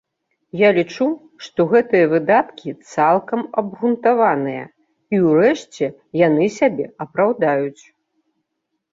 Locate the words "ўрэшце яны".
5.27-6.49